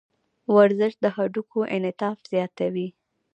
ورزش 0.55 0.93
د 1.03 1.05
هډوکو 1.15 1.59
انعطاف 1.75 2.17
زیاتوي. 2.31 2.87